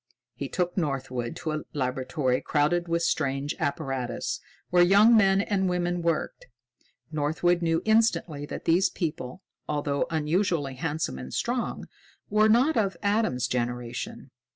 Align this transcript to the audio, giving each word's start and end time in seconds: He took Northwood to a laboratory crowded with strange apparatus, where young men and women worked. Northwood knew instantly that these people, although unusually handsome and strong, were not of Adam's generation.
He 0.33 0.49
took 0.49 0.75
Northwood 0.75 1.35
to 1.35 1.51
a 1.51 1.61
laboratory 1.73 2.41
crowded 2.41 2.87
with 2.87 3.03
strange 3.03 3.53
apparatus, 3.59 4.39
where 4.71 4.81
young 4.81 5.15
men 5.15 5.41
and 5.41 5.69
women 5.69 6.01
worked. 6.01 6.47
Northwood 7.11 7.61
knew 7.61 7.83
instantly 7.85 8.47
that 8.47 8.65
these 8.65 8.89
people, 8.89 9.43
although 9.69 10.07
unusually 10.09 10.73
handsome 10.73 11.19
and 11.19 11.31
strong, 11.31 11.87
were 12.31 12.49
not 12.49 12.75
of 12.77 12.97
Adam's 13.03 13.45
generation. 13.45 14.31